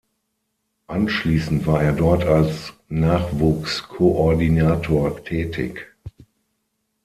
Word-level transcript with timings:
Anschließend 0.87 1.67
war 1.67 1.83
er 1.83 1.93
dort 1.93 2.23
als 2.23 2.73
Nachwuchskoordinator 2.89 5.23
tätig. 5.23 5.93